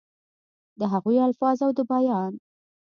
دَ 0.79 0.81
هغوي 0.93 1.17
الفاظ 1.25 1.57
او 1.65 1.71
دَ 1.77 1.79
بيان 1.93 2.33